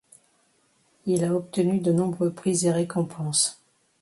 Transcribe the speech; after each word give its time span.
Il 1.05 1.23
a 1.23 1.35
obtenu 1.35 1.79
de 1.79 1.91
nombreux 1.91 2.33
prix 2.33 2.65
et 2.65 2.71
récompenses. 2.71 3.61